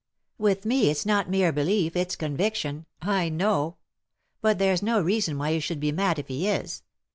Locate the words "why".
5.37-5.49